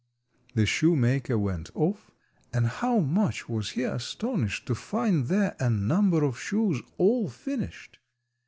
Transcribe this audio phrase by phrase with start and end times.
[0.55, 2.09] The shoemaker went off,
[2.51, 7.99] and how much was he astonished to find there a number of shoes all finished.